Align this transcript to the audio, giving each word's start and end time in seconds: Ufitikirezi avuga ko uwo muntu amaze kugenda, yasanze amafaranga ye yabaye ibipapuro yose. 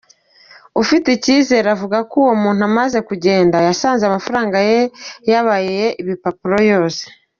Ufitikirezi 0.81 1.55
avuga 1.75 1.97
ko 2.09 2.15
uwo 2.23 2.33
muntu 2.43 2.61
amaze 2.69 2.97
kugenda, 3.09 3.57
yasanze 3.67 4.03
amafaranga 4.05 4.57
ye 4.69 4.79
yabaye 5.29 5.83
ibipapuro 6.01 6.57
yose. 6.71 7.03